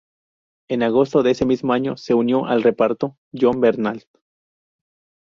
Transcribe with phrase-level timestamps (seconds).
[0.67, 4.07] En agosto de ese mismo año se unió al reparto Jon Bernthal.